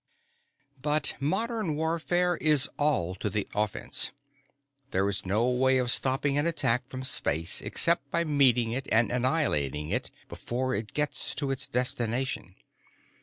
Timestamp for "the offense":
3.29-4.11